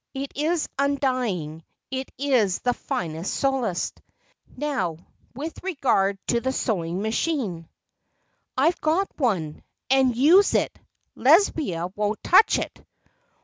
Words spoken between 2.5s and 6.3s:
the finest solace. Now, with regard